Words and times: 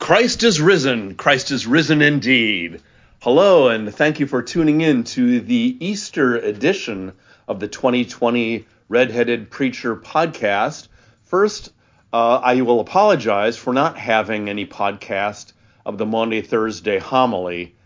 Christ 0.00 0.42
is 0.42 0.62
risen. 0.62 1.14
Christ 1.14 1.50
is 1.50 1.66
risen 1.66 2.00
indeed. 2.00 2.80
Hello, 3.20 3.68
and 3.68 3.94
thank 3.94 4.18
you 4.18 4.26
for 4.26 4.42
tuning 4.42 4.80
in 4.80 5.04
to 5.04 5.40
the 5.40 5.76
Easter 5.78 6.36
edition 6.36 7.12
of 7.46 7.60
the 7.60 7.68
2020 7.68 8.64
Redheaded 8.88 9.50
Preacher 9.50 9.94
podcast. 9.94 10.88
First, 11.24 11.74
uh, 12.14 12.40
I 12.42 12.62
will 12.62 12.80
apologize 12.80 13.58
for 13.58 13.74
not 13.74 13.98
having 13.98 14.48
any 14.48 14.64
podcast 14.64 15.52
of 15.84 15.98
the 15.98 16.06
Maundy 16.06 16.40
Thursday 16.40 16.98
homily. 16.98 17.76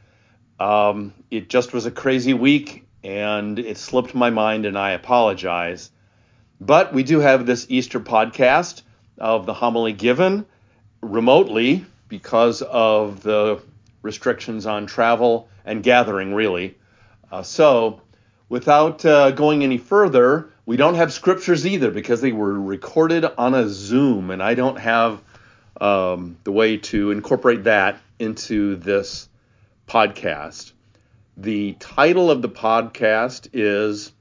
Um, 0.61 1.13
it 1.33 1.51
just 1.51 1.73
was 1.73 1.85
a 1.85 1.91
crazy 1.91 2.33
week 2.33 2.87
and 3.03 3.59
it 3.59 3.77
slipped 3.77 4.15
my 4.15 4.31
mind, 4.31 4.67
and 4.67 4.79
I 4.79 4.93
apologize. 4.93 5.91
But 6.61 6.95
we 6.95 7.03
do 7.03 7.19
have 7.19 7.45
this 7.45 7.67
Easter 7.69 7.99
podcast 7.99 8.83
of 9.19 9.47
the 9.47 9.53
homily 9.53 9.93
given 9.93 10.47
remotely 11.03 11.85
because 12.15 12.63
of 12.63 13.25
the 13.25 13.61
restrictions 14.03 14.67
on 14.67 14.87
travel 14.87 15.49
and 15.65 15.83
gathering, 15.83 16.33
really. 16.33 16.77
Uh, 17.33 17.43
so, 17.43 18.01
without 18.49 19.05
uh, 19.05 19.33
going 19.33 19.65
any 19.65 19.79
further, 19.79 20.49
we 20.65 20.77
don't 20.77 20.95
have 20.95 21.13
scriptures 21.13 21.67
either 21.67 21.91
because 21.91 22.21
they 22.21 22.31
were 22.31 22.53
recorded 22.53 23.25
on 23.37 23.53
a 23.53 23.69
Zoom, 23.69 24.31
and 24.31 24.41
I 24.41 24.55
don't 24.55 24.79
have 24.79 25.21
um, 25.81 26.37
the 26.45 26.53
way 26.53 26.77
to 26.77 27.11
incorporate 27.11 27.65
that 27.65 27.99
into 28.21 28.77
this 28.77 29.29
podcast. 29.89 30.71
The 31.37 31.73
title 31.81 32.31
of 32.31 32.43
the 32.43 32.49
podcast 32.49 33.49
is 33.53 34.13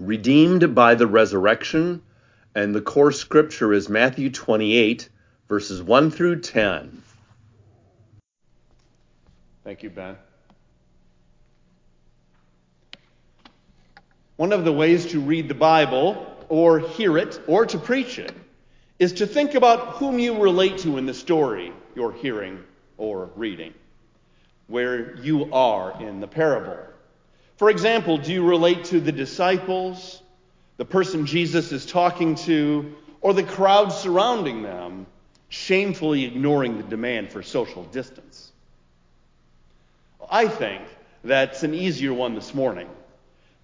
Redeemed 0.00 0.74
by 0.74 0.96
the 0.96 1.06
Resurrection, 1.06 2.02
and 2.56 2.74
the 2.74 2.80
core 2.80 3.12
scripture 3.12 3.72
is 3.72 3.88
Matthew 3.88 4.30
28, 4.30 5.08
verses 5.48 5.80
1 5.80 6.10
through 6.10 6.40
10. 6.40 7.04
Thank 9.64 9.82
you, 9.82 9.90
Ben. 9.90 10.16
One 14.36 14.52
of 14.52 14.64
the 14.64 14.72
ways 14.72 15.06
to 15.06 15.20
read 15.20 15.48
the 15.48 15.54
Bible, 15.54 16.26
or 16.48 16.78
hear 16.78 17.18
it, 17.18 17.38
or 17.46 17.66
to 17.66 17.78
preach 17.78 18.18
it, 18.18 18.32
is 18.98 19.12
to 19.14 19.26
think 19.26 19.54
about 19.54 19.96
whom 19.96 20.18
you 20.18 20.40
relate 20.40 20.78
to 20.78 20.96
in 20.96 21.04
the 21.04 21.14
story 21.14 21.72
you're 21.94 22.12
hearing 22.12 22.62
or 22.96 23.30
reading, 23.36 23.74
where 24.66 25.14
you 25.16 25.52
are 25.52 26.00
in 26.02 26.20
the 26.20 26.26
parable. 26.26 26.78
For 27.56 27.68
example, 27.68 28.16
do 28.16 28.32
you 28.32 28.46
relate 28.46 28.84
to 28.86 29.00
the 29.00 29.12
disciples, 29.12 30.22
the 30.78 30.86
person 30.86 31.26
Jesus 31.26 31.72
is 31.72 31.84
talking 31.84 32.34
to, 32.36 32.94
or 33.20 33.34
the 33.34 33.42
crowd 33.42 33.90
surrounding 33.92 34.62
them, 34.62 35.06
shamefully 35.50 36.24
ignoring 36.24 36.78
the 36.78 36.82
demand 36.84 37.30
for 37.30 37.42
social 37.42 37.84
distance? 37.84 38.49
I 40.30 40.46
think 40.46 40.82
that's 41.24 41.64
an 41.64 41.74
easier 41.74 42.14
one 42.14 42.36
this 42.36 42.54
morning. 42.54 42.88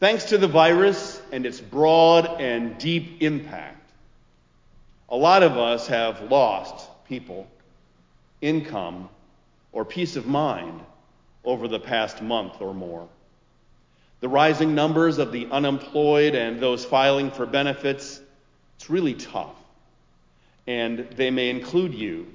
Thanks 0.01 0.25
to 0.25 0.39
the 0.39 0.49
virus 0.49 1.23
and 1.31 1.47
its 1.47 1.61
broad 1.61 2.41
and 2.41 2.77
deep 2.77 3.23
impact, 3.23 3.89
a 5.09 5.17
lot 5.17 5.45
of 5.45 5.57
us 5.57 5.87
have 5.87 6.29
lost 6.29 6.89
people, 7.07 7.47
income, 8.41 9.09
or 9.71 9.85
peace 9.85 10.17
of 10.17 10.27
mind 10.27 10.81
over 11.45 11.69
the 11.69 11.79
past 11.79 12.21
month 12.21 12.61
or 12.61 12.75
more. 12.75 13.09
The 14.19 14.29
rising 14.29 14.75
numbers 14.75 15.19
of 15.19 15.31
the 15.31 15.47
unemployed 15.53 16.35
and 16.35 16.59
those 16.59 16.85
filing 16.85 17.31
for 17.31 17.47
benefits, 17.47 18.21
it's 18.77 18.91
really 18.91 19.15
tough. 19.15 19.55
And 20.67 21.07
they 21.13 21.31
may 21.31 21.49
include 21.49 21.95
you 21.95 22.27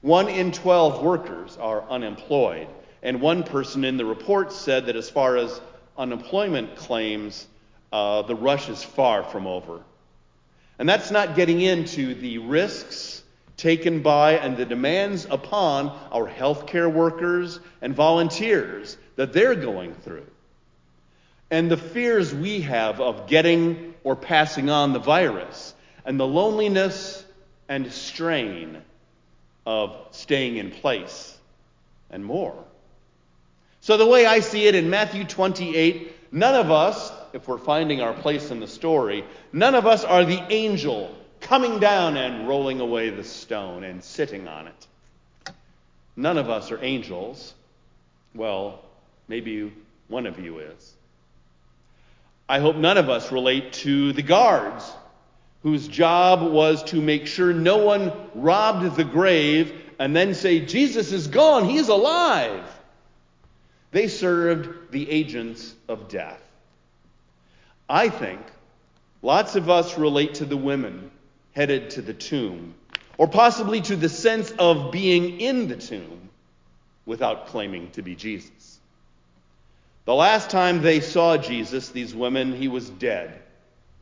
One 0.00 0.30
in 0.30 0.52
12 0.52 1.02
workers 1.02 1.58
are 1.58 1.82
unemployed, 1.90 2.68
and 3.02 3.20
one 3.20 3.42
person 3.42 3.84
in 3.84 3.98
the 3.98 4.06
report 4.06 4.54
said 4.54 4.86
that 4.86 4.96
as 4.96 5.10
far 5.10 5.36
as 5.36 5.60
unemployment 5.98 6.76
claims, 6.76 7.46
uh, 7.92 8.22
the 8.22 8.34
rush 8.34 8.68
is 8.68 8.82
far 8.82 9.22
from 9.24 9.46
over. 9.46 9.82
And 10.78 10.88
that's 10.88 11.10
not 11.10 11.34
getting 11.34 11.60
into 11.60 12.14
the 12.14 12.38
risks 12.38 13.22
taken 13.56 14.00
by 14.02 14.34
and 14.34 14.56
the 14.56 14.64
demands 14.64 15.26
upon 15.28 15.88
our 16.12 16.28
healthcare 16.28 16.90
workers 16.90 17.58
and 17.82 17.94
volunteers 17.94 18.96
that 19.16 19.32
they're 19.32 19.56
going 19.56 19.94
through. 19.94 20.26
And 21.50 21.70
the 21.70 21.76
fears 21.76 22.32
we 22.32 22.60
have 22.60 23.00
of 23.00 23.26
getting 23.26 23.94
or 24.04 24.14
passing 24.14 24.70
on 24.70 24.92
the 24.92 24.98
virus, 25.00 25.74
and 26.04 26.20
the 26.20 26.26
loneliness 26.26 27.24
and 27.68 27.92
strain 27.92 28.80
of 29.66 29.96
staying 30.12 30.56
in 30.56 30.70
place, 30.70 31.36
and 32.10 32.24
more. 32.24 32.64
So, 33.80 33.96
the 33.96 34.06
way 34.06 34.26
I 34.26 34.40
see 34.40 34.66
it 34.66 34.74
in 34.74 34.90
Matthew 34.90 35.24
28, 35.24 36.32
none 36.32 36.54
of 36.54 36.70
us, 36.70 37.12
if 37.32 37.46
we're 37.46 37.58
finding 37.58 38.00
our 38.00 38.12
place 38.12 38.50
in 38.50 38.60
the 38.60 38.66
story, 38.66 39.24
none 39.52 39.74
of 39.74 39.86
us 39.86 40.04
are 40.04 40.24
the 40.24 40.42
angel 40.50 41.14
coming 41.40 41.78
down 41.78 42.16
and 42.16 42.48
rolling 42.48 42.80
away 42.80 43.10
the 43.10 43.24
stone 43.24 43.84
and 43.84 44.02
sitting 44.02 44.48
on 44.48 44.66
it. 44.66 44.86
None 46.16 46.36
of 46.36 46.50
us 46.50 46.72
are 46.72 46.82
angels. 46.82 47.54
Well, 48.34 48.82
maybe 49.28 49.72
one 50.08 50.26
of 50.26 50.40
you 50.40 50.58
is. 50.58 50.94
I 52.48 52.58
hope 52.60 52.76
none 52.76 52.98
of 52.98 53.08
us 53.08 53.30
relate 53.30 53.72
to 53.74 54.12
the 54.12 54.22
guards 54.22 54.90
whose 55.62 55.86
job 55.86 56.42
was 56.42 56.82
to 56.84 56.96
make 57.00 57.26
sure 57.26 57.52
no 57.52 57.78
one 57.78 58.12
robbed 58.34 58.96
the 58.96 59.04
grave 59.04 59.72
and 59.98 60.14
then 60.14 60.34
say, 60.34 60.60
Jesus 60.60 61.12
is 61.12 61.26
gone, 61.26 61.64
he's 61.64 61.88
alive. 61.88 62.64
They 63.90 64.08
served 64.08 64.92
the 64.92 65.10
agents 65.10 65.74
of 65.88 66.08
death. 66.08 66.42
I 67.88 68.08
think 68.08 68.40
lots 69.22 69.56
of 69.56 69.70
us 69.70 69.96
relate 69.96 70.34
to 70.34 70.44
the 70.44 70.56
women 70.56 71.10
headed 71.52 71.90
to 71.90 72.02
the 72.02 72.14
tomb, 72.14 72.74
or 73.16 73.26
possibly 73.26 73.80
to 73.80 73.96
the 73.96 74.08
sense 74.08 74.50
of 74.58 74.92
being 74.92 75.40
in 75.40 75.68
the 75.68 75.76
tomb 75.76 76.28
without 77.06 77.46
claiming 77.48 77.90
to 77.92 78.02
be 78.02 78.14
Jesus. 78.14 78.78
The 80.04 80.14
last 80.14 80.50
time 80.50 80.82
they 80.82 81.00
saw 81.00 81.36
Jesus, 81.36 81.88
these 81.88 82.14
women, 82.14 82.54
he 82.54 82.68
was 82.68 82.88
dead, 82.90 83.42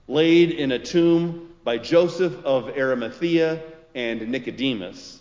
laid 0.08 0.50
in 0.50 0.72
a 0.72 0.78
tomb 0.78 1.54
by 1.64 1.78
Joseph 1.78 2.44
of 2.44 2.76
Arimathea 2.76 3.62
and 3.94 4.28
Nicodemus. 4.28 5.20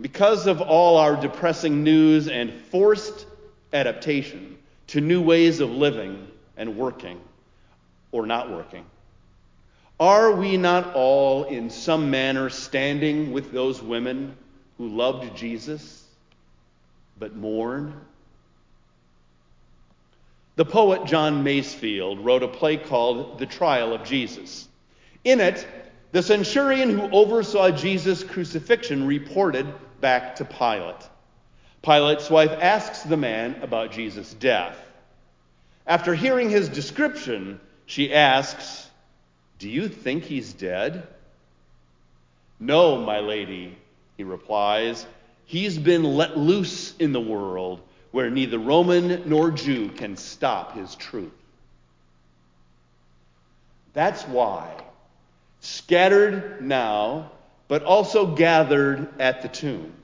Because 0.00 0.46
of 0.46 0.60
all 0.60 0.96
our 0.96 1.16
depressing 1.16 1.84
news 1.84 2.28
and 2.28 2.52
forced 2.70 3.26
adaptation 3.72 4.56
to 4.88 5.00
new 5.00 5.22
ways 5.22 5.60
of 5.60 5.70
living 5.70 6.26
and 6.56 6.76
working 6.76 7.20
or 8.10 8.26
not 8.26 8.50
working, 8.50 8.84
are 10.00 10.32
we 10.32 10.56
not 10.56 10.94
all 10.94 11.44
in 11.44 11.70
some 11.70 12.10
manner 12.10 12.50
standing 12.50 13.32
with 13.32 13.52
those 13.52 13.80
women 13.80 14.36
who 14.78 14.88
loved 14.88 15.36
Jesus 15.36 16.04
but 17.18 17.36
mourn? 17.36 17.94
The 20.56 20.64
poet 20.64 21.06
John 21.06 21.44
Masefield 21.44 22.24
wrote 22.24 22.42
a 22.42 22.48
play 22.48 22.76
called 22.76 23.38
The 23.38 23.46
Trial 23.46 23.94
of 23.94 24.04
Jesus. 24.04 24.68
In 25.24 25.40
it, 25.40 25.66
the 26.12 26.22
centurion 26.22 26.90
who 26.90 27.10
oversaw 27.10 27.70
Jesus' 27.70 28.22
crucifixion 28.22 29.06
reported 29.06 29.66
back 30.00 30.36
to 30.36 30.44
Pilate. 30.44 31.08
Pilate's 31.82 32.30
wife 32.30 32.52
asks 32.52 33.02
the 33.02 33.16
man 33.16 33.56
about 33.62 33.92
Jesus' 33.92 34.32
death. 34.34 34.76
After 35.86 36.14
hearing 36.14 36.50
his 36.50 36.68
description, 36.68 37.60
she 37.86 38.14
asks, 38.14 38.88
Do 39.58 39.68
you 39.68 39.88
think 39.88 40.24
he's 40.24 40.52
dead? 40.52 41.06
No, 42.60 42.98
my 42.98 43.20
lady, 43.20 43.76
he 44.16 44.22
replies. 44.22 45.04
He's 45.46 45.76
been 45.76 46.04
let 46.04 46.38
loose 46.38 46.94
in 46.98 47.12
the 47.12 47.20
world 47.20 47.80
where 48.12 48.30
neither 48.30 48.58
Roman 48.58 49.28
nor 49.28 49.50
Jew 49.50 49.88
can 49.88 50.16
stop 50.16 50.76
his 50.76 50.94
truth. 50.94 51.32
That's 53.94 54.22
why 54.24 54.70
scattered 55.62 56.60
now, 56.60 57.30
but 57.68 57.84
also 57.84 58.34
gathered 58.34 59.08
at 59.18 59.40
the 59.42 59.48
tomb, 59.48 59.94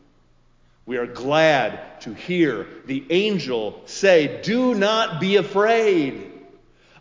We 0.87 0.96
are 0.96 1.06
glad 1.06 2.00
to 2.02 2.14
hear 2.14 2.66
the 2.87 3.05
angel 3.10 3.82
say, 3.84 4.40
Do 4.43 4.75
not 4.75 5.20
be 5.20 5.37
afraid. 5.37 6.32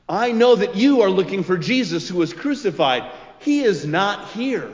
I 0.09 0.31
know 0.31 0.55
that 0.55 0.75
you 0.75 1.01
are 1.03 1.09
looking 1.09 1.43
for 1.43 1.57
Jesus 1.57 2.09
who 2.09 2.17
was 2.17 2.33
crucified. 2.33 3.11
He 3.39 3.61
is 3.63 3.85
not 3.85 4.29
here, 4.29 4.73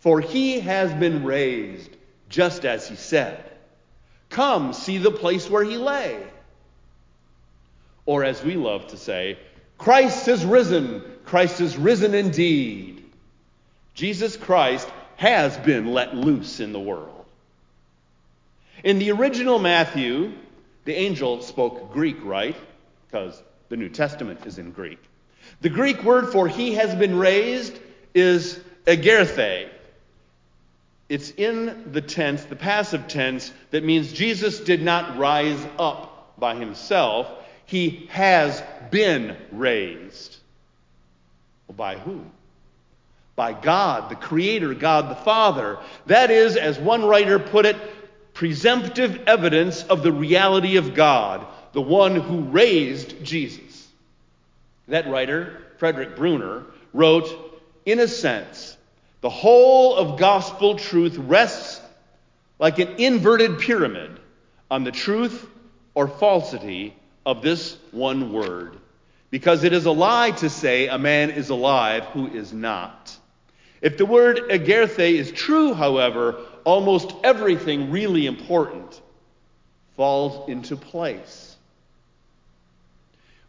for 0.00 0.20
he 0.20 0.60
has 0.60 0.92
been 0.94 1.24
raised, 1.24 1.90
just 2.28 2.64
as 2.64 2.86
he 2.86 2.96
said. 2.96 3.42
Come, 4.28 4.74
see 4.74 4.98
the 4.98 5.10
place 5.10 5.48
where 5.48 5.64
he 5.64 5.78
lay. 5.78 6.22
Or, 8.04 8.24
as 8.24 8.42
we 8.42 8.56
love 8.56 8.88
to 8.88 8.96
say, 8.96 9.38
Christ 9.78 10.28
is 10.28 10.44
risen. 10.44 11.02
Christ 11.24 11.60
is 11.60 11.76
risen 11.76 12.14
indeed. 12.14 12.97
Jesus 13.98 14.36
Christ 14.36 14.88
has 15.16 15.56
been 15.56 15.92
let 15.92 16.14
loose 16.14 16.60
in 16.60 16.72
the 16.72 16.78
world. 16.78 17.24
In 18.84 19.00
the 19.00 19.10
original 19.10 19.58
Matthew, 19.58 20.34
the 20.84 20.94
angel 20.94 21.42
spoke 21.42 21.92
Greek, 21.92 22.18
right? 22.22 22.54
Because 23.08 23.42
the 23.68 23.76
New 23.76 23.88
Testament 23.88 24.46
is 24.46 24.56
in 24.56 24.70
Greek. 24.70 25.00
The 25.62 25.68
Greek 25.68 26.04
word 26.04 26.28
for 26.30 26.46
he 26.46 26.74
has 26.74 26.94
been 26.94 27.18
raised 27.18 27.76
is 28.14 28.60
egerthe. 28.86 29.68
It's 31.08 31.30
in 31.32 31.90
the 31.90 32.00
tense, 32.00 32.44
the 32.44 32.54
passive 32.54 33.08
tense, 33.08 33.52
that 33.72 33.82
means 33.82 34.12
Jesus 34.12 34.60
did 34.60 34.80
not 34.80 35.18
rise 35.18 35.66
up 35.76 36.38
by 36.38 36.54
himself. 36.54 37.26
He 37.66 38.06
has 38.10 38.62
been 38.92 39.36
raised. 39.50 40.36
Well, 41.66 41.74
by 41.74 41.96
who? 41.96 42.24
By 43.38 43.52
God, 43.52 44.10
the 44.10 44.16
Creator, 44.16 44.74
God 44.74 45.08
the 45.08 45.14
Father. 45.14 45.78
That 46.06 46.32
is, 46.32 46.56
as 46.56 46.76
one 46.76 47.04
writer 47.04 47.38
put 47.38 47.66
it, 47.66 47.76
presumptive 48.34 49.22
evidence 49.28 49.84
of 49.84 50.02
the 50.02 50.10
reality 50.10 50.76
of 50.76 50.92
God, 50.92 51.46
the 51.72 51.80
one 51.80 52.16
who 52.16 52.40
raised 52.40 53.22
Jesus. 53.22 53.86
That 54.88 55.08
writer, 55.08 55.56
Frederick 55.76 56.16
Bruner, 56.16 56.64
wrote, 56.92 57.28
in 57.86 58.00
a 58.00 58.08
sense, 58.08 58.76
the 59.20 59.30
whole 59.30 59.94
of 59.94 60.18
gospel 60.18 60.74
truth 60.74 61.16
rests 61.16 61.80
like 62.58 62.80
an 62.80 62.96
inverted 62.98 63.60
pyramid 63.60 64.18
on 64.68 64.82
the 64.82 64.90
truth 64.90 65.46
or 65.94 66.08
falsity 66.08 66.92
of 67.24 67.42
this 67.42 67.76
one 67.92 68.32
word, 68.32 68.76
because 69.30 69.62
it 69.62 69.72
is 69.72 69.86
a 69.86 69.92
lie 69.92 70.32
to 70.32 70.50
say 70.50 70.88
a 70.88 70.98
man 70.98 71.30
is 71.30 71.50
alive 71.50 72.04
who 72.06 72.26
is 72.26 72.52
not. 72.52 73.16
If 73.80 73.96
the 73.96 74.06
word 74.06 74.40
egerthe 74.50 74.98
is 74.98 75.30
true, 75.30 75.74
however, 75.74 76.36
almost 76.64 77.14
everything 77.22 77.90
really 77.90 78.26
important 78.26 79.00
falls 79.96 80.48
into 80.48 80.76
place. 80.76 81.56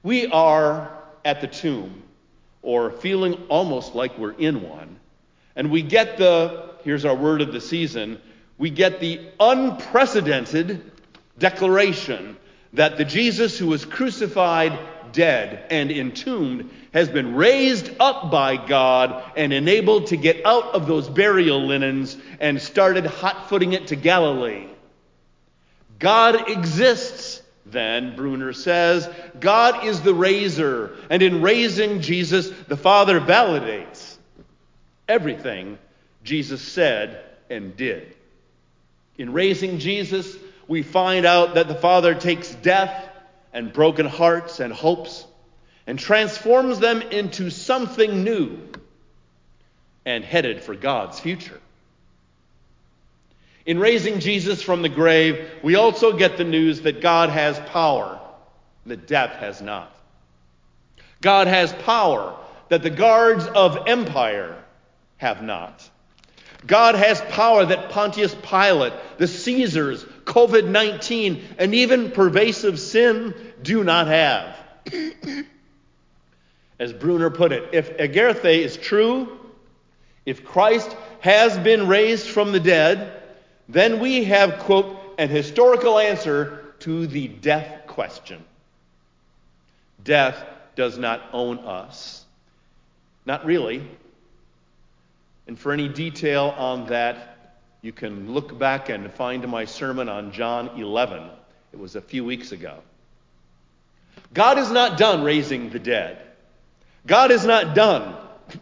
We 0.03 0.27
are 0.27 0.91
at 1.25 1.41
the 1.41 1.47
tomb, 1.47 2.03
or 2.61 2.91
feeling 2.91 3.33
almost 3.49 3.95
like 3.95 4.17
we're 4.17 4.31
in 4.33 4.61
one, 4.61 4.97
and 5.55 5.71
we 5.71 5.81
get 5.81 6.17
the, 6.17 6.71
here's 6.83 7.05
our 7.05 7.15
word 7.15 7.41
of 7.41 7.51
the 7.51 7.61
season, 7.61 8.21
we 8.57 8.69
get 8.69 8.99
the 8.99 9.19
unprecedented 9.39 10.91
declaration 11.37 12.37
that 12.74 12.98
the 12.98 13.06
Jesus 13.06 13.57
who 13.57 13.68
was 13.68 13.86
crucified, 13.86 14.77
dead, 15.12 15.66
and 15.71 15.92
entombed 15.92 16.69
has 16.94 17.10
been 17.10 17.36
raised 17.36 17.92
up 18.00 18.31
by 18.31 18.57
God 18.57 19.24
and 19.36 19.54
enabled 19.54 20.07
to 20.07 20.18
get 20.18 20.45
out 20.45 20.75
of 20.75 20.88
those 20.88 21.07
burial 21.07 21.66
linens 21.66 22.18
and 22.39 22.62
started 22.62 23.06
hot 23.06 23.50
footing 23.50 23.74
it 23.74 23.88
to 23.88 23.95
Galilee. 23.95 24.68
God 26.00 26.50
exists, 26.50 27.42
then, 27.66 28.16
Bruner 28.16 28.54
says. 28.54 29.10
God 29.39 29.86
is 29.86 30.01
the 30.01 30.13
raiser, 30.13 30.95
and 31.10 31.21
in 31.21 31.42
raising 31.42 32.01
Jesus, 32.01 32.50
the 32.68 32.77
Father 32.77 33.19
validates 33.19 34.18
everything 35.07 35.77
Jesus 36.24 36.62
said 36.62 37.24
and 37.50 37.75
did. 37.75 38.16
In 39.18 39.33
raising 39.33 39.80
Jesus, 39.80 40.36
we 40.69 40.83
find 40.83 41.25
out 41.25 41.56
that 41.56 41.68
the 41.68 41.75
Father 41.75 42.13
takes 42.13 42.54
death 42.54 43.10
and 43.51 43.74
broken 43.74 44.06
hearts 44.06 44.60
and 44.60 44.71
hopes 44.71 45.25
and 45.88 45.98
transforms 45.98 46.77
them 46.77 47.01
into 47.01 47.50
something 47.50 48.24
new 48.24 48.60
and 50.06 50.24
headed 50.24 50.62
for 50.62 50.75
God's 50.75 51.19
future. 51.19 51.60
In 53.66 53.80
raising 53.80 54.19
Jesus 54.19 54.62
from 54.62 54.83
the 54.83 54.89
grave, 54.89 55.50
we 55.63 55.74
also 55.74 56.16
get 56.16 56.38
the 56.38 56.44
news 56.44 56.81
that 56.81 57.01
God 57.01 57.30
has 57.30 57.60
power 57.71 58.19
that 58.86 59.07
death 59.07 59.38
has 59.38 59.62
not. 59.63 59.92
God 61.19 61.48
has 61.48 61.74
power 61.74 62.38
that 62.69 62.83
the 62.83 62.92
guards 62.92 63.48
of 63.48 63.88
empire 63.88 64.63
have 65.18 65.42
not. 65.42 65.89
God 66.65 66.95
has 66.95 67.21
power 67.21 67.65
that 67.65 67.89
Pontius 67.89 68.35
Pilate, 68.35 68.94
the 69.17 69.27
Caesars, 69.27 70.03
COVID 70.25 70.67
19, 70.67 71.44
and 71.57 71.73
even 71.73 72.11
pervasive 72.11 72.79
sin 72.79 73.33
do 73.61 73.83
not 73.83 74.07
have. 74.07 74.57
As 76.79 76.94
Bruner 76.94 77.29
put 77.29 77.51
it, 77.51 77.69
if 77.73 77.97
egerthe 77.97 78.45
is 78.45 78.77
true, 78.77 79.39
if 80.25 80.45
Christ 80.45 80.95
has 81.21 81.57
been 81.57 81.88
raised 81.88 82.27
from 82.27 82.51
the 82.51 82.59
dead, 82.59 83.21
then 83.67 84.00
we 84.00 84.25
have, 84.25 84.59
quote, 84.59 84.97
an 85.17 85.29
historical 85.29 86.00
answer 86.00 86.73
to 86.79 87.07
the 87.07 87.27
death 87.27 87.88
question. 87.88 88.44
Death 90.03 90.38
does 90.75 90.97
not 90.97 91.21
own 91.33 91.59
us. 91.59 92.25
Not 93.25 93.45
really. 93.45 93.85
And 95.49 95.57
for 95.57 95.71
any 95.71 95.87
detail 95.89 96.53
on 96.59 96.85
that, 96.89 97.57
you 97.81 97.91
can 97.91 98.35
look 98.35 98.59
back 98.59 98.89
and 98.89 99.11
find 99.11 99.47
my 99.47 99.65
sermon 99.65 100.07
on 100.07 100.31
John 100.31 100.79
11. 100.79 101.27
It 101.73 101.79
was 101.79 101.95
a 101.95 102.01
few 102.01 102.23
weeks 102.23 102.51
ago. 102.51 102.77
God 104.31 104.59
is 104.59 104.69
not 104.69 104.99
done 104.99 105.23
raising 105.23 105.71
the 105.71 105.79
dead. 105.79 106.19
God 107.07 107.31
is 107.31 107.45
not 107.45 107.73
done 107.73 108.15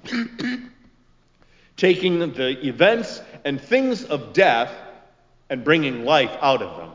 taking 1.76 2.20
the 2.20 2.66
events 2.66 3.22
and 3.44 3.60
things 3.60 4.06
of 4.06 4.32
death 4.32 4.72
and 5.50 5.66
bringing 5.66 6.06
life 6.06 6.38
out 6.40 6.62
of 6.62 6.78
them. 6.78 6.92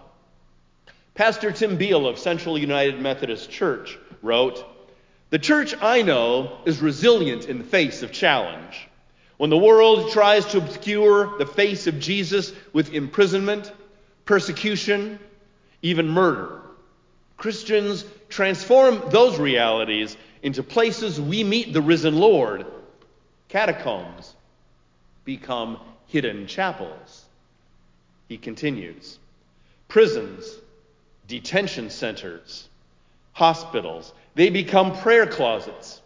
Pastor 1.13 1.53
Tim 1.53 1.77
Beal 1.77 2.07
of 2.07 2.19
Central 2.19 2.57
United 2.57 2.99
Methodist 2.99 3.51
Church 3.51 3.99
wrote 4.23 4.65
The 5.29 5.39
church 5.39 5.75
I 5.83 6.01
know 6.01 6.61
is 6.65 6.81
resilient 6.81 7.45
in 7.45 7.59
the 7.59 7.65
face 7.65 8.03
of 8.03 8.11
challenge. 8.11 8.89
When 9.43 9.51
the 9.51 9.59
world 9.59 10.13
tries 10.13 10.47
to 10.53 10.59
obscure 10.59 11.37
the 11.37 11.47
face 11.47 11.89
of 11.89 11.99
Jesus 11.99 12.53
with 12.73 12.95
imprisonment, 12.95 13.73
persecution, 14.25 15.19
even 15.83 16.09
murder, 16.09 16.61
Christians 17.39 18.05
transform 18.29 19.03
those 19.11 19.41
realities 19.41 20.17
into 20.45 20.63
places 20.63 21.21
we 21.21 21.43
meet 21.43 21.73
the 21.73 21.83
risen 21.83 22.19
Lord. 22.19 22.67
Catacombs 23.49 24.33
become 25.25 25.81
hidden 26.07 26.47
chapels. 26.47 27.25
He 28.29 28.39
continues 28.39 29.19
prisons, 29.89 30.55
detention 31.27 31.91
centers, 31.91 32.69
hospitals, 33.33 34.13
they 34.37 34.51
become 34.51 34.97
prayer 34.99 35.27
closets. 35.27 36.01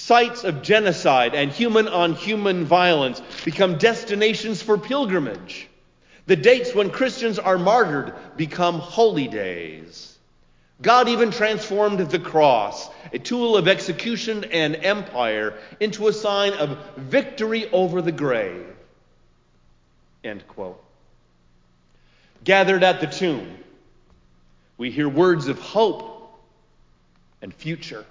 Sites 0.00 0.44
of 0.44 0.62
genocide 0.62 1.34
and 1.34 1.52
human 1.52 1.86
on 1.86 2.14
human 2.14 2.64
violence 2.64 3.20
become 3.44 3.76
destinations 3.76 4.62
for 4.62 4.78
pilgrimage. 4.78 5.68
The 6.24 6.36
dates 6.36 6.74
when 6.74 6.90
Christians 6.90 7.38
are 7.38 7.58
martyred 7.58 8.14
become 8.36 8.78
holy 8.78 9.28
days. 9.28 10.16
God 10.80 11.08
even 11.08 11.30
transformed 11.30 12.00
the 12.00 12.18
cross, 12.18 12.88
a 13.12 13.18
tool 13.18 13.58
of 13.58 13.68
execution 13.68 14.44
and 14.44 14.74
empire, 14.76 15.58
into 15.80 16.08
a 16.08 16.14
sign 16.14 16.54
of 16.54 16.78
victory 16.96 17.70
over 17.70 18.00
the 18.00 18.10
grave. 18.10 18.74
End 20.24 20.48
quote. 20.48 20.82
Gathered 22.42 22.82
at 22.82 23.02
the 23.02 23.06
tomb, 23.06 23.54
we 24.78 24.90
hear 24.90 25.10
words 25.10 25.46
of 25.46 25.58
hope 25.60 26.40
and 27.42 27.52
future. 27.52 28.06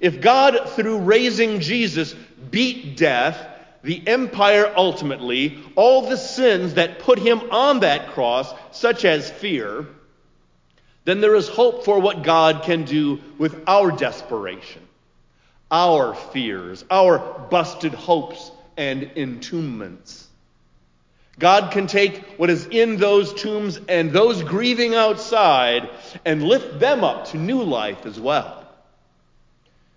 If 0.00 0.20
God, 0.20 0.70
through 0.70 0.98
raising 0.98 1.60
Jesus, 1.60 2.14
beat 2.50 2.96
death, 2.96 3.38
the 3.82 4.06
empire 4.06 4.72
ultimately, 4.76 5.58
all 5.76 6.02
the 6.02 6.16
sins 6.16 6.74
that 6.74 6.98
put 6.98 7.18
him 7.18 7.40
on 7.50 7.80
that 7.80 8.08
cross, 8.08 8.52
such 8.72 9.04
as 9.04 9.30
fear, 9.30 9.86
then 11.04 11.20
there 11.20 11.34
is 11.34 11.48
hope 11.48 11.84
for 11.84 12.00
what 12.00 12.22
God 12.22 12.64
can 12.64 12.84
do 12.84 13.20
with 13.38 13.62
our 13.66 13.90
desperation, 13.90 14.82
our 15.70 16.14
fears, 16.14 16.84
our 16.90 17.18
busted 17.50 17.94
hopes 17.94 18.50
and 18.76 19.10
entombments. 19.16 20.26
God 21.38 21.70
can 21.70 21.86
take 21.86 22.24
what 22.36 22.50
is 22.50 22.66
in 22.66 22.96
those 22.96 23.32
tombs 23.32 23.80
and 23.88 24.10
those 24.10 24.42
grieving 24.42 24.94
outside 24.94 25.88
and 26.24 26.42
lift 26.42 26.80
them 26.80 27.04
up 27.04 27.28
to 27.28 27.38
new 27.38 27.62
life 27.62 28.06
as 28.06 28.18
well. 28.18 28.57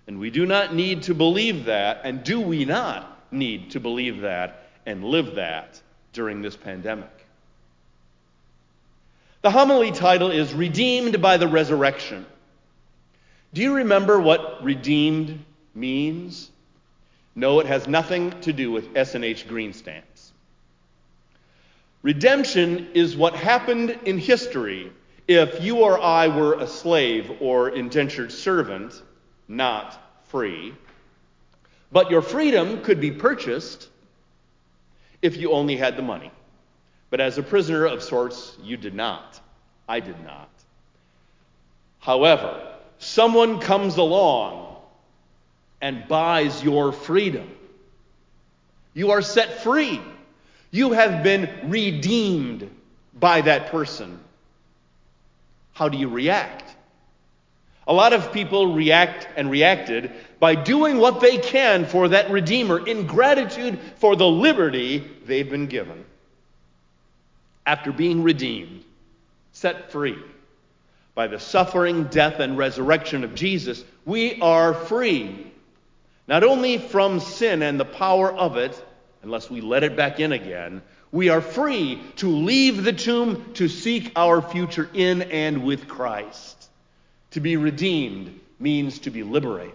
And 0.07 0.19
we 0.19 0.29
do 0.29 0.45
not 0.45 0.73
need 0.73 1.03
to 1.03 1.13
believe 1.13 1.65
that, 1.65 2.01
and 2.03 2.23
do 2.23 2.41
we 2.41 2.65
not 2.65 3.31
need 3.31 3.71
to 3.71 3.79
believe 3.79 4.21
that 4.21 4.67
and 4.85 5.03
live 5.03 5.35
that 5.35 5.79
during 6.13 6.41
this 6.41 6.55
pandemic? 6.55 7.09
The 9.41 9.51
homily 9.51 9.91
title 9.91 10.29
is 10.31 10.53
Redeemed 10.53 11.21
by 11.21 11.37
the 11.37 11.47
Resurrection. 11.47 12.25
Do 13.53 13.61
you 13.61 13.75
remember 13.75 14.19
what 14.19 14.63
redeemed 14.63 15.43
means? 15.73 16.51
No, 17.35 17.59
it 17.59 17.65
has 17.65 17.87
nothing 17.87 18.39
to 18.41 18.53
do 18.53 18.71
with 18.71 18.95
S&H 18.95 19.47
green 19.47 19.73
stamps. 19.73 20.31
Redemption 22.03 22.89
is 22.93 23.15
what 23.15 23.33
happened 23.33 23.97
in 24.05 24.17
history 24.17 24.91
if 25.27 25.63
you 25.63 25.77
or 25.77 26.01
I 26.01 26.27
were 26.27 26.55
a 26.55 26.67
slave 26.67 27.31
or 27.39 27.69
indentured 27.69 28.31
servant, 28.31 29.01
not 29.51 29.99
free. 30.29 30.73
But 31.91 32.09
your 32.09 32.21
freedom 32.21 32.81
could 32.81 33.01
be 33.01 33.11
purchased 33.11 33.89
if 35.21 35.37
you 35.37 35.51
only 35.51 35.75
had 35.75 35.97
the 35.97 36.01
money. 36.01 36.31
But 37.09 37.19
as 37.19 37.37
a 37.37 37.43
prisoner 37.43 37.85
of 37.85 38.01
sorts, 38.01 38.57
you 38.63 38.77
did 38.77 38.95
not. 38.95 39.39
I 39.87 39.99
did 39.99 40.23
not. 40.23 40.49
However, 41.99 42.75
someone 42.97 43.59
comes 43.59 43.97
along 43.97 44.77
and 45.81 46.07
buys 46.07 46.63
your 46.63 46.93
freedom. 46.93 47.49
You 48.93 49.11
are 49.11 49.21
set 49.21 49.61
free. 49.63 49.99
You 50.71 50.93
have 50.93 51.23
been 51.23 51.49
redeemed 51.65 52.69
by 53.19 53.41
that 53.41 53.71
person. 53.71 54.19
How 55.73 55.89
do 55.89 55.97
you 55.97 56.07
react? 56.07 56.70
A 57.87 57.93
lot 57.93 58.13
of 58.13 58.31
people 58.31 58.73
react 58.73 59.27
and 59.35 59.49
reacted 59.49 60.11
by 60.39 60.55
doing 60.55 60.97
what 60.97 61.19
they 61.19 61.37
can 61.37 61.85
for 61.85 62.09
that 62.09 62.29
Redeemer 62.29 62.85
in 62.85 63.07
gratitude 63.07 63.79
for 63.97 64.15
the 64.15 64.27
liberty 64.27 64.99
they've 65.25 65.49
been 65.49 65.67
given. 65.67 66.05
After 67.65 67.91
being 67.91 68.23
redeemed, 68.23 68.83
set 69.51 69.91
free 69.91 70.17
by 71.15 71.27
the 71.27 71.39
suffering, 71.39 72.05
death, 72.05 72.39
and 72.39 72.57
resurrection 72.57 73.23
of 73.23 73.35
Jesus, 73.35 73.83
we 74.05 74.39
are 74.41 74.73
free. 74.73 75.51
Not 76.27 76.43
only 76.43 76.77
from 76.77 77.19
sin 77.19 77.61
and 77.61 77.79
the 77.79 77.85
power 77.85 78.31
of 78.31 78.57
it, 78.57 78.79
unless 79.23 79.49
we 79.49 79.61
let 79.61 79.83
it 79.83 79.95
back 79.95 80.19
in 80.19 80.31
again. 80.31 80.81
We 81.11 81.29
are 81.29 81.41
free 81.41 82.01
to 82.17 82.29
leave 82.29 82.83
the 82.83 82.93
tomb 82.93 83.53
to 83.55 83.67
seek 83.67 84.11
our 84.15 84.41
future 84.41 84.89
in 84.93 85.23
and 85.23 85.63
with 85.63 85.87
Christ. 85.87 86.60
To 87.31 87.39
be 87.39 87.57
redeemed 87.57 88.39
means 88.59 88.99
to 88.99 89.09
be 89.09 89.23
liberated. 89.23 89.73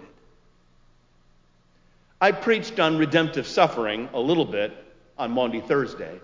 I 2.20 2.32
preached 2.32 2.80
on 2.80 2.98
redemptive 2.98 3.46
suffering 3.46 4.08
a 4.14 4.20
little 4.20 4.44
bit 4.44 4.72
on 5.18 5.32
Maundy 5.32 5.60
Thursday. 5.60 6.18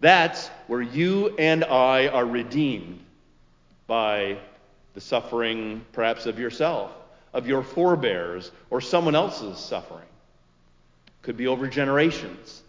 That's 0.00 0.48
where 0.66 0.82
you 0.82 1.34
and 1.38 1.64
I 1.64 2.08
are 2.08 2.26
redeemed 2.26 3.00
by 3.86 4.38
the 4.94 5.00
suffering, 5.00 5.84
perhaps 5.92 6.26
of 6.26 6.38
yourself, 6.38 6.90
of 7.32 7.46
your 7.46 7.62
forebears, 7.62 8.50
or 8.70 8.80
someone 8.80 9.14
else's 9.14 9.58
suffering 9.58 10.08
could 11.22 11.36
be 11.36 11.46
over 11.46 11.66
generations. 11.66 12.62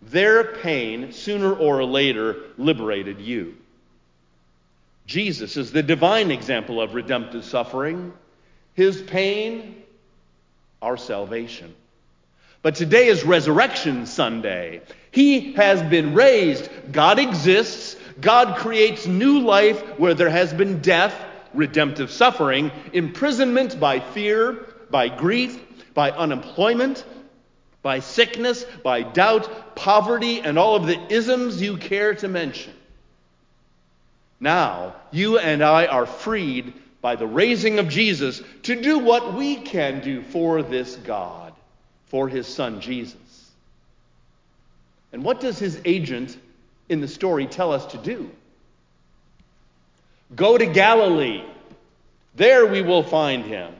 Their 0.00 0.44
pain, 0.44 1.12
sooner 1.12 1.52
or 1.52 1.84
later, 1.84 2.36
liberated 2.56 3.20
you. 3.20 3.56
Jesus 5.08 5.56
is 5.56 5.72
the 5.72 5.82
divine 5.82 6.30
example 6.30 6.82
of 6.82 6.92
redemptive 6.92 7.42
suffering. 7.42 8.12
His 8.74 9.00
pain, 9.00 9.82
our 10.82 10.98
salvation. 10.98 11.74
But 12.60 12.74
today 12.74 13.06
is 13.06 13.24
Resurrection 13.24 14.04
Sunday. 14.04 14.82
He 15.10 15.54
has 15.54 15.82
been 15.82 16.12
raised. 16.12 16.68
God 16.92 17.18
exists. 17.18 17.96
God 18.20 18.58
creates 18.58 19.06
new 19.06 19.40
life 19.40 19.80
where 19.98 20.12
there 20.12 20.28
has 20.28 20.52
been 20.52 20.82
death, 20.82 21.14
redemptive 21.54 22.10
suffering, 22.10 22.70
imprisonment 22.92 23.80
by 23.80 24.00
fear, 24.00 24.66
by 24.90 25.08
grief, 25.08 25.58
by 25.94 26.10
unemployment, 26.10 27.06
by 27.80 28.00
sickness, 28.00 28.66
by 28.84 29.04
doubt, 29.04 29.74
poverty, 29.74 30.42
and 30.42 30.58
all 30.58 30.76
of 30.76 30.86
the 30.86 31.00
isms 31.10 31.62
you 31.62 31.78
care 31.78 32.14
to 32.16 32.28
mention. 32.28 32.74
Now, 34.40 34.94
you 35.10 35.38
and 35.38 35.62
I 35.62 35.86
are 35.86 36.06
freed 36.06 36.72
by 37.00 37.16
the 37.16 37.26
raising 37.26 37.78
of 37.78 37.88
Jesus 37.88 38.42
to 38.64 38.80
do 38.80 38.98
what 38.98 39.34
we 39.34 39.56
can 39.56 40.00
do 40.00 40.22
for 40.22 40.62
this 40.62 40.96
God, 40.96 41.52
for 42.06 42.28
his 42.28 42.46
son 42.46 42.80
Jesus. 42.80 43.16
And 45.12 45.24
what 45.24 45.40
does 45.40 45.58
his 45.58 45.80
agent 45.84 46.36
in 46.88 47.00
the 47.00 47.08
story 47.08 47.46
tell 47.46 47.72
us 47.72 47.86
to 47.86 47.98
do? 47.98 48.30
Go 50.34 50.58
to 50.58 50.66
Galilee. 50.66 51.44
There 52.34 52.66
we 52.66 52.82
will 52.82 53.02
find 53.02 53.44
him. 53.44 53.72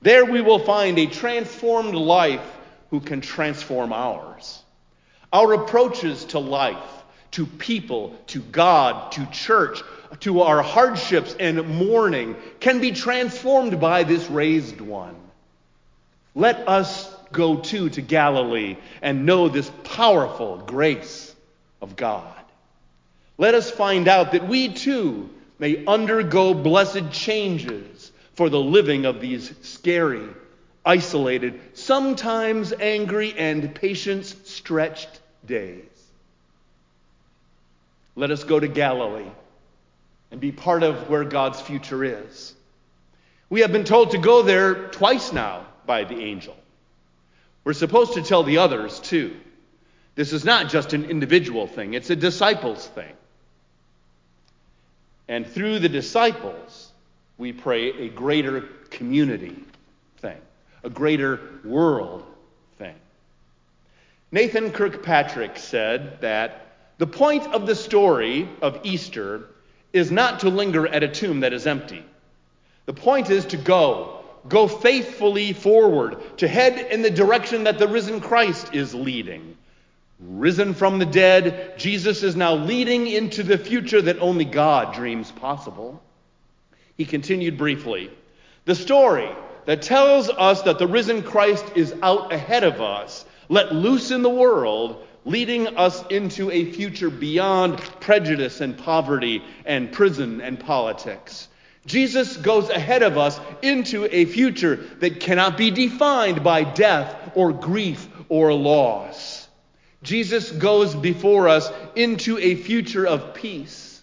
There 0.00 0.24
we 0.24 0.40
will 0.40 0.60
find 0.60 0.98
a 0.98 1.06
transformed 1.06 1.94
life 1.94 2.44
who 2.90 3.00
can 3.00 3.20
transform 3.20 3.92
ours. 3.92 4.62
Our 5.32 5.52
approaches 5.54 6.24
to 6.26 6.38
life, 6.38 6.97
to 7.32 7.46
people, 7.46 8.16
to 8.28 8.40
God, 8.40 9.12
to 9.12 9.26
church, 9.26 9.80
to 10.20 10.42
our 10.42 10.62
hardships 10.62 11.36
and 11.38 11.68
mourning 11.68 12.36
can 12.60 12.80
be 12.80 12.92
transformed 12.92 13.80
by 13.80 14.04
this 14.04 14.28
raised 14.30 14.80
one. 14.80 15.16
Let 16.34 16.68
us 16.68 17.14
go 17.32 17.56
too 17.56 17.90
to 17.90 18.00
Galilee 18.00 18.76
and 19.02 19.26
know 19.26 19.48
this 19.48 19.70
powerful 19.84 20.58
grace 20.58 21.34
of 21.82 21.96
God. 21.96 22.34
Let 23.36 23.54
us 23.54 23.70
find 23.70 24.08
out 24.08 24.32
that 24.32 24.48
we 24.48 24.72
too 24.72 25.30
may 25.58 25.84
undergo 25.84 26.54
blessed 26.54 27.10
changes 27.10 28.12
for 28.34 28.48
the 28.48 28.60
living 28.60 29.04
of 29.04 29.20
these 29.20 29.52
scary 29.62 30.28
isolated, 30.84 31.60
sometimes 31.74 32.72
angry, 32.72 33.34
and 33.36 33.74
patience 33.74 34.34
stretched 34.44 35.20
days. 35.44 35.84
Let 38.18 38.32
us 38.32 38.42
go 38.42 38.58
to 38.58 38.66
Galilee 38.66 39.30
and 40.32 40.40
be 40.40 40.50
part 40.50 40.82
of 40.82 41.08
where 41.08 41.22
God's 41.22 41.60
future 41.60 42.02
is. 42.02 42.52
We 43.48 43.60
have 43.60 43.70
been 43.70 43.84
told 43.84 44.10
to 44.10 44.18
go 44.18 44.42
there 44.42 44.88
twice 44.88 45.32
now 45.32 45.66
by 45.86 46.02
the 46.02 46.20
angel. 46.20 46.56
We're 47.62 47.74
supposed 47.74 48.14
to 48.14 48.22
tell 48.22 48.42
the 48.42 48.58
others 48.58 48.98
too. 48.98 49.36
This 50.16 50.32
is 50.32 50.44
not 50.44 50.68
just 50.68 50.94
an 50.94 51.04
individual 51.04 51.68
thing, 51.68 51.94
it's 51.94 52.10
a 52.10 52.16
disciples 52.16 52.88
thing. 52.88 53.12
And 55.28 55.46
through 55.46 55.78
the 55.78 55.88
disciples, 55.88 56.90
we 57.36 57.52
pray 57.52 58.06
a 58.06 58.08
greater 58.08 58.62
community 58.90 59.56
thing 60.16 60.40
a 60.82 60.90
greater 60.90 61.38
world 61.64 62.26
thing. 62.78 62.96
Nathan 64.32 64.72
Kirkpatrick 64.72 65.56
said 65.56 66.20
that 66.20 66.67
the 66.98 67.06
point 67.06 67.46
of 67.46 67.66
the 67.66 67.76
story 67.76 68.48
of 68.60 68.80
Easter 68.82 69.48
is 69.92 70.10
not 70.10 70.40
to 70.40 70.48
linger 70.48 70.86
at 70.86 71.02
a 71.02 71.08
tomb 71.08 71.40
that 71.40 71.52
is 71.52 71.66
empty. 71.66 72.04
The 72.86 72.92
point 72.92 73.30
is 73.30 73.46
to 73.46 73.56
go, 73.56 74.24
go 74.48 74.66
faithfully 74.68 75.52
forward, 75.52 76.38
to 76.38 76.48
head 76.48 76.92
in 76.92 77.02
the 77.02 77.10
direction 77.10 77.64
that 77.64 77.78
the 77.78 77.88
risen 77.88 78.20
Christ 78.20 78.74
is 78.74 78.94
leading. 78.94 79.56
Risen 80.20 80.74
from 80.74 80.98
the 80.98 81.06
dead, 81.06 81.78
Jesus 81.78 82.22
is 82.22 82.34
now 82.34 82.54
leading 82.54 83.06
into 83.06 83.44
the 83.44 83.58
future 83.58 84.02
that 84.02 84.18
only 84.18 84.44
God 84.44 84.94
dreams 84.94 85.30
possible. 85.30 86.02
He 86.96 87.04
continued 87.04 87.56
briefly 87.56 88.10
The 88.64 88.74
story 88.74 89.30
that 89.66 89.82
tells 89.82 90.28
us 90.28 90.62
that 90.62 90.78
the 90.78 90.88
risen 90.88 91.22
Christ 91.22 91.64
is 91.76 91.94
out 92.02 92.32
ahead 92.32 92.64
of 92.64 92.80
us, 92.80 93.24
let 93.48 93.72
loose 93.72 94.10
in 94.10 94.22
the 94.22 94.30
world, 94.30 95.06
leading 95.28 95.66
us 95.76 96.04
into 96.08 96.50
a 96.50 96.72
future 96.72 97.10
beyond 97.10 97.78
prejudice 98.00 98.60
and 98.60 98.76
poverty 98.76 99.42
and 99.64 99.92
prison 99.92 100.40
and 100.40 100.58
politics. 100.58 101.48
Jesus 101.86 102.36
goes 102.36 102.68
ahead 102.70 103.02
of 103.02 103.16
us 103.16 103.38
into 103.62 104.08
a 104.10 104.24
future 104.24 104.76
that 105.00 105.20
cannot 105.20 105.56
be 105.56 105.70
defined 105.70 106.42
by 106.42 106.64
death 106.64 107.32
or 107.34 107.52
grief 107.52 108.08
or 108.28 108.52
loss. 108.52 109.46
Jesus 110.02 110.50
goes 110.50 110.94
before 110.94 111.48
us 111.48 111.70
into 111.94 112.38
a 112.38 112.54
future 112.54 113.06
of 113.06 113.34
peace 113.34 114.02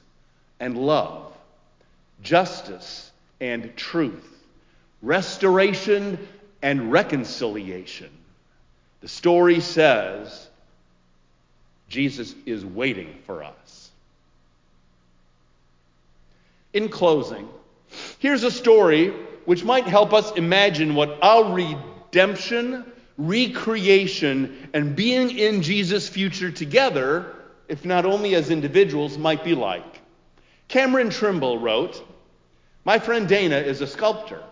and 0.60 0.78
love, 0.78 1.34
justice 2.22 3.12
and 3.40 3.76
truth 3.76 4.36
restoration, 5.06 6.18
and 6.62 6.92
reconciliation. 6.92 8.10
The 9.02 9.08
story 9.08 9.60
says 9.60 10.48
Jesus 11.96 12.36
is 12.46 12.66
waiting 12.66 13.16
for 13.26 13.42
us. 13.42 13.90
In 16.74 16.90
closing, 16.90 17.48
here's 18.20 18.44
a 18.44 18.52
story 18.52 19.14
which 19.46 19.64
might 19.64 19.86
help 19.86 20.12
us 20.12 20.34
imagine 20.34 20.94
what 20.94 21.18
our 21.22 21.54
redemption, 21.54 22.84
recreation, 23.18 24.70
and 24.74 24.94
being 24.94 25.38
in 25.38 25.62
Jesus' 25.62 26.10
future 26.10 26.52
together, 26.52 27.34
if 27.70 27.86
not 27.86 28.06
only 28.06 28.36
as 28.36 28.52
individuals, 28.52 29.18
might 29.18 29.46
be 29.46 29.56
like. 29.56 30.02
Cameron 30.68 31.12
Trimble 31.12 31.60
wrote, 31.60 32.06
My 32.84 33.00
friend 33.00 33.26
Dana 33.26 33.56
is 33.56 33.80
a 33.80 33.88
sculptor. 33.88 34.44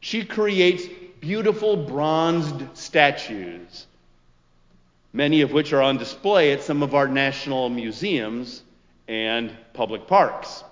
She 0.00 0.24
creates 0.24 0.82
beautiful 1.20 1.76
bronzed 1.76 2.76
statues, 2.76 3.86
many 5.16 5.40
of 5.40 5.50
which 5.50 5.72
are 5.72 5.80
on 5.80 5.96
display 5.96 6.52
at 6.52 6.62
some 6.62 6.82
of 6.82 6.94
our 6.94 7.08
national 7.08 7.70
museums 7.70 8.62
and 9.08 9.50
public 9.72 10.06
parks. 10.06 10.62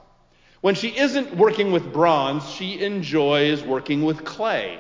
When 0.61 0.75
she 0.75 0.89
isn't 0.89 1.35
working 1.35 1.73
with 1.73 1.95
bronze, 1.95 2.47
she 2.51 2.79
enjoys 2.85 3.63
working 3.63 4.05
with 4.05 4.23
clay. 4.23 4.79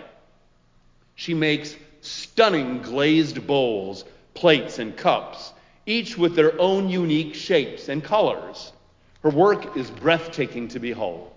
She 1.14 1.32
makes 1.32 1.74
stunning 2.02 2.82
glazed 2.82 3.46
bowls, 3.46 4.04
plates, 4.34 4.78
and 4.78 4.94
cups, 4.94 5.54
each 5.86 6.18
with 6.18 6.36
their 6.36 6.60
own 6.60 6.90
unique 6.90 7.34
shapes 7.34 7.88
and 7.88 8.04
colors. 8.04 8.70
Her 9.22 9.30
work 9.30 9.78
is 9.78 9.90
breathtaking 9.90 10.68
to 10.68 10.78
behold. 10.78 11.30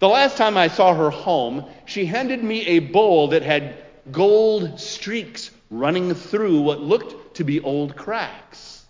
The 0.00 0.08
last 0.08 0.36
time 0.36 0.56
I 0.56 0.66
saw 0.66 0.92
her 0.92 1.10
home, 1.10 1.66
she 1.86 2.04
handed 2.04 2.42
me 2.42 2.66
a 2.66 2.78
bowl 2.80 3.28
that 3.28 3.42
had 3.42 3.76
gold 4.10 4.80
streaks 4.80 5.52
running 5.72 6.14
through 6.14 6.60
what 6.60 6.80
looked 6.80 7.36
to 7.36 7.44
be 7.44 7.60
old 7.60 7.96
cracks. 7.96 8.84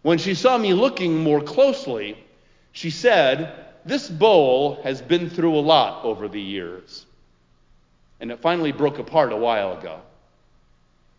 When 0.00 0.16
she 0.18 0.34
saw 0.34 0.56
me 0.56 0.72
looking 0.72 1.18
more 1.18 1.42
closely, 1.42 2.16
she 2.72 2.90
said, 2.90 3.66
This 3.84 4.08
bowl 4.08 4.80
has 4.82 5.02
been 5.02 5.28
through 5.28 5.54
a 5.54 5.60
lot 5.60 6.04
over 6.04 6.26
the 6.26 6.40
years. 6.40 7.04
And 8.18 8.32
it 8.32 8.40
finally 8.40 8.72
broke 8.72 8.98
apart 8.98 9.32
a 9.32 9.36
while 9.36 9.78
ago. 9.78 10.00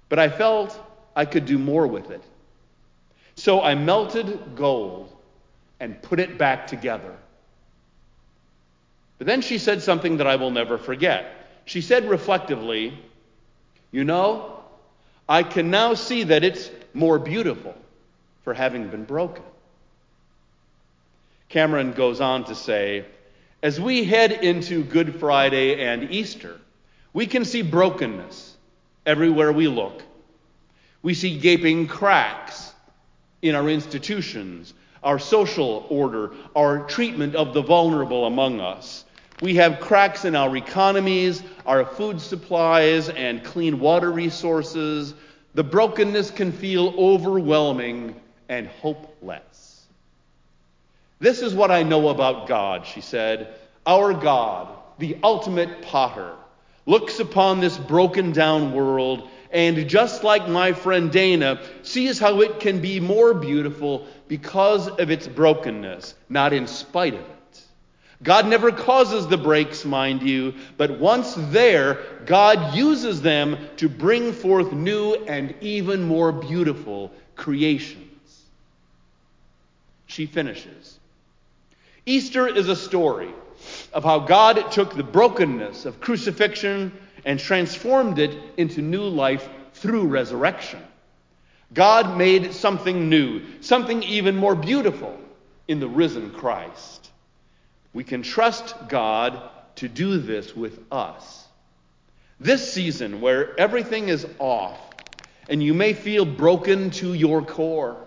But 0.09 0.17
I 0.17 0.29
felt 0.29 0.79
I 1.15 1.25
could 1.25 1.45
do 1.45 1.59
more 1.59 1.85
with 1.85 2.09
it. 2.09 2.23
So 3.35 3.61
I 3.61 3.75
melted 3.75 4.55
gold 4.55 5.15
and 5.79 6.01
put 6.01 6.19
it 6.19 6.39
back 6.39 6.65
together. 6.65 7.15
But 9.19 9.27
then 9.27 9.41
she 9.41 9.59
said 9.59 9.83
something 9.83 10.17
that 10.17 10.27
I 10.27 10.37
will 10.37 10.49
never 10.49 10.79
forget. 10.79 11.47
She 11.65 11.81
said 11.81 12.09
reflectively, 12.09 12.97
You 13.91 14.03
know, 14.03 14.56
I 15.29 15.43
can 15.43 15.69
now 15.69 15.93
see 15.93 16.23
that 16.23 16.43
it's 16.43 16.69
more 16.93 17.19
beautiful 17.19 17.75
for 18.43 18.53
having 18.53 18.87
been 18.87 19.03
broken. 19.03 19.43
Cameron 21.49 21.93
goes 21.93 22.21
on 22.21 22.45
to 22.45 22.55
say, 22.55 23.05
As 23.61 23.79
we 23.79 24.03
head 24.03 24.31
into 24.31 24.83
Good 24.83 25.19
Friday 25.19 25.83
and 25.85 26.11
Easter, 26.11 26.59
we 27.13 27.27
can 27.27 27.45
see 27.45 27.61
brokenness 27.61 28.55
everywhere 29.05 29.51
we 29.51 29.67
look. 29.67 30.01
We 31.01 31.13
see 31.13 31.37
gaping 31.39 31.87
cracks 31.87 32.73
in 33.41 33.55
our 33.55 33.69
institutions, 33.69 34.73
our 35.03 35.19
social 35.19 35.85
order, 35.89 36.31
our 36.55 36.79
treatment 36.87 37.35
of 37.35 37.53
the 37.53 37.61
vulnerable 37.61 38.25
among 38.25 38.59
us. 38.59 39.05
We 39.41 39.55
have 39.55 39.79
cracks 39.79 40.25
in 40.25 40.35
our 40.35 40.57
economies, 40.57 41.43
our 41.65 41.85
food 41.85 42.19
supplies, 42.19 43.09
and 43.09 43.43
clean 43.43 43.79
water 43.79 44.11
resources. 44.11 45.13
The 45.53 45.63
brokenness 45.63 46.31
can 46.31 46.51
feel 46.51 46.93
overwhelming 46.97 48.19
and 48.49 48.67
hopeless. 48.67 49.85
This 51.19 51.41
is 51.41 51.53
what 51.53 51.69
I 51.69 51.83
know 51.83 52.09
about 52.09 52.47
God, 52.47 52.85
she 52.85 53.01
said. 53.01 53.53
Our 53.85 54.13
God, 54.13 54.69
the 54.97 55.17
ultimate 55.23 55.83
potter, 55.83 56.33
looks 56.87 57.19
upon 57.19 57.59
this 57.59 57.77
broken 57.77 58.31
down 58.31 58.73
world 58.73 59.29
and, 59.51 59.87
just 59.87 60.23
like 60.23 60.47
my 60.49 60.73
friend 60.73 61.11
Dana, 61.11 61.61
sees 61.83 62.19
how 62.19 62.41
it 62.41 62.59
can 62.59 62.81
be 62.81 62.99
more 62.99 63.33
beautiful 63.33 64.07
because 64.27 64.87
of 64.87 65.11
its 65.11 65.27
brokenness, 65.27 66.15
not 66.27 66.53
in 66.53 66.67
spite 66.67 67.13
of 67.13 67.21
it. 67.21 67.36
God 68.23 68.47
never 68.47 68.71
causes 68.71 69.27
the 69.27 69.37
breaks, 69.37 69.85
mind 69.85 70.23
you, 70.23 70.55
but 70.75 70.99
once 70.99 71.35
there, 71.37 71.99
God 72.25 72.75
uses 72.75 73.21
them 73.21 73.57
to 73.77 73.87
bring 73.87 74.33
forth 74.33 74.73
new 74.73 75.13
and 75.13 75.53
even 75.61 76.03
more 76.03 76.31
beautiful 76.31 77.11
creations. 77.35 78.03
She 80.07 80.25
finishes. 80.25 80.97
Easter 82.05 82.47
is 82.47 82.69
a 82.69 82.75
story 82.75 83.29
of 83.93 84.03
how 84.03 84.19
God 84.19 84.71
took 84.71 84.95
the 84.95 85.03
brokenness 85.03 85.85
of 85.85 86.01
crucifixion 86.01 86.91
and 87.25 87.39
transformed 87.39 88.17
it 88.17 88.35
into 88.57 88.81
new 88.81 89.03
life 89.03 89.47
through 89.73 90.07
resurrection. 90.07 90.81
God 91.73 92.17
made 92.17 92.53
something 92.53 93.09
new, 93.09 93.41
something 93.61 94.01
even 94.03 94.35
more 94.35 94.55
beautiful 94.55 95.19
in 95.67 95.79
the 95.79 95.87
risen 95.87 96.31
Christ. 96.31 97.06
We 97.97 98.03
can 98.03 98.21
trust 98.21 98.75
God 98.89 99.41
to 99.77 99.89
do 99.89 100.19
this 100.19 100.55
with 100.55 100.79
us. 100.91 101.47
This 102.39 102.71
season, 102.71 103.21
where 103.21 103.59
everything 103.59 104.09
is 104.09 104.27
off 104.37 104.79
and 105.49 105.63
you 105.63 105.73
may 105.73 105.93
feel 105.93 106.23
broken 106.23 106.91
to 106.91 107.15
your 107.15 107.41
core, 107.41 107.97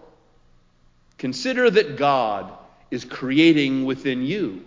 consider 1.19 1.69
that 1.69 1.97
God 1.97 2.53
is 2.93 3.05
creating 3.05 3.85
within 3.85 4.23
you 4.23 4.65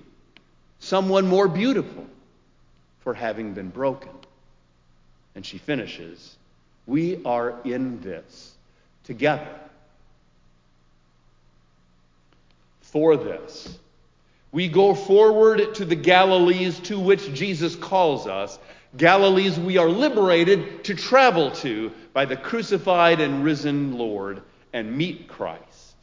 someone 0.80 1.26
more 1.26 1.48
beautiful 1.48 2.06
for 3.00 3.14
having 3.14 3.54
been 3.54 3.70
broken. 3.70 4.12
And 5.36 5.46
she 5.46 5.58
finishes, 5.58 6.36
We 6.86 7.24
are 7.24 7.62
in 7.64 8.02
this 8.02 8.56
together. 9.06 9.58
For 12.82 13.16
this 13.16 13.80
we 14.54 14.68
go 14.68 14.94
forward 14.94 15.74
to 15.76 15.84
the 15.84 15.96
Galilees 15.96 16.80
to 16.82 17.00
which 17.00 17.34
Jesus 17.34 17.76
calls 17.76 18.28
us, 18.28 18.58
Galilees 18.96 19.60
we 19.60 19.80
are 19.80 19.90
liberated 19.90 20.84
to 20.84 20.94
travel 20.94 21.50
to 21.52 21.92
by 22.14 22.26
the 22.26 22.38
crucified 22.38 23.20
and 23.20 23.44
risen 23.44 23.98
Lord 23.98 24.44
and 24.72 24.96
meet 24.96 25.28
Christ. 25.28 25.96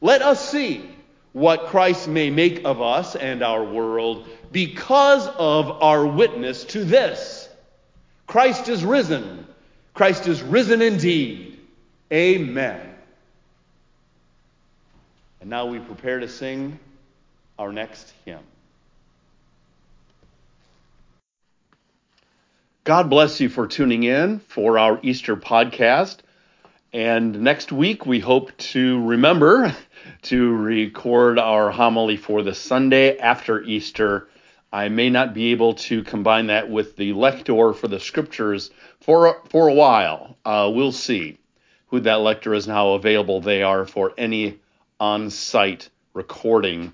Let 0.00 0.22
us 0.22 0.50
see 0.50 0.88
what 1.34 1.66
Christ 1.66 2.08
may 2.08 2.30
make 2.30 2.64
of 2.64 2.80
us 2.80 3.14
and 3.14 3.42
our 3.42 3.62
world 3.62 4.26
because 4.50 5.28
of 5.28 5.82
our 5.82 6.06
witness 6.06 6.64
to 6.64 6.84
this. 6.84 7.46
Christ 8.26 8.70
is 8.70 8.82
risen. 8.82 9.46
Christ 9.92 10.26
is 10.26 10.42
risen 10.42 10.80
indeed. 10.80 11.60
Amen. 12.10 12.80
And 15.42 15.50
now 15.50 15.66
we 15.66 15.78
prepare 15.78 16.20
to 16.20 16.28
sing 16.28 16.78
our 17.58 17.72
next 17.72 18.12
hymn. 18.24 18.40
God 22.84 23.08
bless 23.08 23.40
you 23.40 23.48
for 23.48 23.68
tuning 23.68 24.02
in 24.02 24.40
for 24.40 24.78
our 24.78 24.98
Easter 25.02 25.36
podcast. 25.36 26.18
And 26.92 27.42
next 27.42 27.70
week, 27.70 28.04
we 28.04 28.18
hope 28.18 28.56
to 28.58 29.02
remember 29.06 29.74
to 30.22 30.52
record 30.56 31.38
our 31.38 31.70
homily 31.70 32.16
for 32.16 32.42
the 32.42 32.54
Sunday 32.54 33.18
after 33.18 33.62
Easter. 33.62 34.28
I 34.72 34.88
may 34.88 35.10
not 35.10 35.32
be 35.32 35.52
able 35.52 35.74
to 35.74 36.02
combine 36.02 36.48
that 36.48 36.70
with 36.70 36.96
the 36.96 37.12
lector 37.12 37.72
for 37.72 37.88
the 37.88 38.00
scriptures 38.00 38.70
for, 39.00 39.42
for 39.50 39.68
a 39.68 39.74
while. 39.74 40.36
Uh, 40.44 40.70
we'll 40.74 40.92
see 40.92 41.38
who 41.86 42.00
that 42.00 42.20
lector 42.20 42.52
is 42.52 42.66
and 42.66 42.74
how 42.74 42.94
available 42.94 43.40
they 43.40 43.62
are 43.62 43.84
for 43.84 44.12
any 44.18 44.58
on 44.98 45.30
site 45.30 45.88
recording 46.14 46.92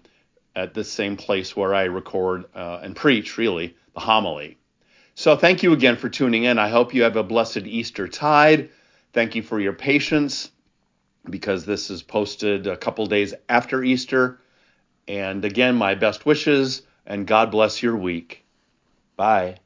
at 0.58 0.74
the 0.74 0.82
same 0.82 1.16
place 1.16 1.56
where 1.56 1.74
I 1.74 1.84
record 1.84 2.44
uh, 2.54 2.80
and 2.82 2.96
preach, 2.96 3.38
really, 3.38 3.76
the 3.94 4.00
homily. 4.00 4.58
So 5.14 5.36
thank 5.36 5.62
you 5.62 5.72
again 5.72 5.96
for 5.96 6.08
tuning 6.08 6.44
in. 6.44 6.58
I 6.58 6.68
hope 6.68 6.94
you 6.94 7.04
have 7.04 7.16
a 7.16 7.22
blessed 7.22 7.58
Easter 7.58 8.08
tide. 8.08 8.70
Thank 9.12 9.34
you 9.34 9.42
for 9.42 9.60
your 9.60 9.72
patience 9.72 10.50
because 11.30 11.64
this 11.64 11.90
is 11.90 12.02
posted 12.02 12.66
a 12.66 12.76
couple 12.76 13.06
days 13.06 13.34
after 13.48 13.84
Easter. 13.84 14.40
And 15.06 15.44
again, 15.44 15.76
my 15.76 15.94
best 15.94 16.26
wishes 16.26 16.82
and 17.06 17.26
God 17.26 17.50
bless 17.50 17.82
your 17.82 17.96
week. 17.96 18.44
Bye. 19.16 19.58